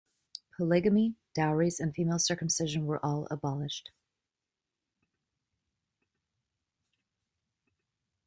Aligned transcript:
Polygamy, 0.57 1.13
dowries 1.35 1.79
and 1.79 1.93
female 1.93 2.17
circumcision 2.17 2.87
were 2.87 2.97
all 3.05 3.27
abolished. 3.29 3.91